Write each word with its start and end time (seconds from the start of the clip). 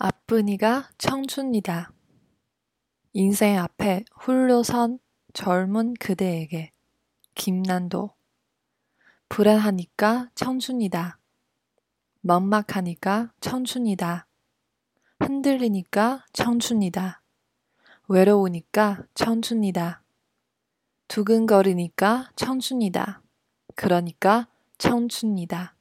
아프니가 0.00 0.90
청춘이다. 0.96 1.90
인생 3.14 3.58
앞에 3.58 4.04
홀로 4.24 4.62
선 4.62 5.00
젊은 5.32 5.94
그대에게 5.94 6.70
김난도 7.34 8.14
불안하니까 9.28 10.30
청춘이다. 10.36 11.18
막막하니까 12.20 13.32
청춘이다. 13.40 14.28
흔들리니까 15.18 16.24
청춘이다. 16.32 17.20
외로우니까 18.06 19.02
청춘이다. 19.14 20.04
두근거리니까 21.08 22.30
청춘이다. 22.36 23.22
그러니까 23.74 24.46
청춘이다. 24.78 25.77